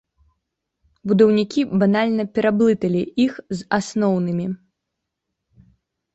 Будаўнікі 1.11 1.61
банальна 1.83 2.25
пераблыталі 2.39 3.01
іх 3.25 3.33
з 3.59 3.61
асноўнымі. 3.79 4.45